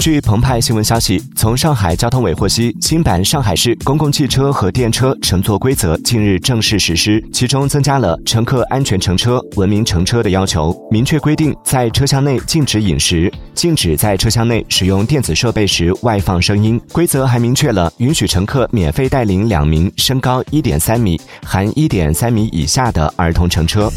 [0.00, 10.74] 据澎湃新闻消息从上海交通委获悉新版上海市公共汽车和电车乘坐规则近日正式实施其中增加了乘客安全乘车文明乘车的要求。
[10.90, 23.90] 明确规定在车厢内禁止饮食禁止在车厢内使用电子设备时外放声音规则还明确了允许乘客免费带领两名身高一点三米含一点三米以下的儿童乘车